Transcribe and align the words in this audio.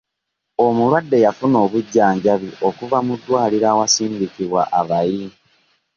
Omulwadde 0.65 1.17
yafuna 1.25 1.57
obujjanjabi 1.65 2.49
okuva 2.67 2.97
mu 3.05 3.13
ddwaliro 3.19 3.67
awasindikibwa 3.73 4.61
abayi 4.79 5.25